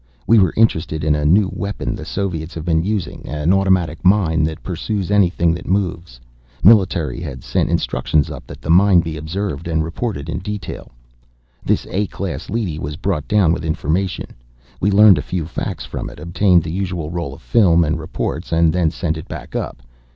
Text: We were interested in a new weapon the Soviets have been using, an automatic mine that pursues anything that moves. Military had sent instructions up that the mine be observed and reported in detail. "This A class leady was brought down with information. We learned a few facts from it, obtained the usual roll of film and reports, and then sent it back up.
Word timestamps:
We 0.25 0.39
were 0.39 0.51
interested 0.57 1.03
in 1.03 1.13
a 1.13 1.25
new 1.25 1.47
weapon 1.53 1.93
the 1.93 2.05
Soviets 2.05 2.55
have 2.55 2.65
been 2.65 2.81
using, 2.83 3.23
an 3.29 3.53
automatic 3.53 4.03
mine 4.03 4.43
that 4.45 4.63
pursues 4.63 5.11
anything 5.11 5.53
that 5.53 5.67
moves. 5.67 6.19
Military 6.63 7.21
had 7.21 7.43
sent 7.43 7.69
instructions 7.69 8.31
up 8.31 8.47
that 8.47 8.61
the 8.63 8.71
mine 8.71 9.01
be 9.01 9.15
observed 9.15 9.67
and 9.67 9.83
reported 9.83 10.27
in 10.27 10.39
detail. 10.39 10.91
"This 11.63 11.85
A 11.91 12.07
class 12.07 12.49
leady 12.49 12.79
was 12.79 12.95
brought 12.95 13.27
down 13.27 13.53
with 13.53 13.63
information. 13.63 14.25
We 14.79 14.89
learned 14.89 15.19
a 15.19 15.21
few 15.21 15.45
facts 15.45 15.85
from 15.85 16.09
it, 16.09 16.19
obtained 16.19 16.63
the 16.63 16.71
usual 16.73 17.11
roll 17.11 17.35
of 17.35 17.43
film 17.43 17.83
and 17.83 17.99
reports, 17.99 18.51
and 18.51 18.73
then 18.73 18.89
sent 18.89 19.17
it 19.17 19.27
back 19.27 19.55
up. 19.55 19.83